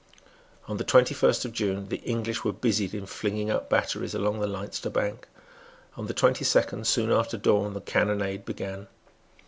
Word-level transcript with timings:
On 0.67 0.77
the 0.77 0.83
twenty 0.83 1.13
first 1.13 1.45
of 1.45 1.53
June 1.53 1.89
the 1.89 1.97
English 1.97 2.43
were 2.43 2.51
busied 2.51 2.95
in 2.95 3.05
flinging 3.05 3.51
up 3.51 3.69
batteries 3.69 4.15
along 4.15 4.39
the 4.39 4.47
Leinster 4.47 4.89
bank. 4.89 5.27
On 5.95 6.07
the 6.07 6.13
twenty 6.15 6.43
second, 6.43 6.87
soon 6.87 7.11
after 7.11 7.37
dawn, 7.37 7.75
the 7.75 7.81
cannonade 7.81 8.43
began. 8.43 8.87